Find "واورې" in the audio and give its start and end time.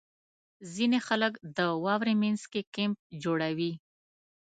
1.83-2.13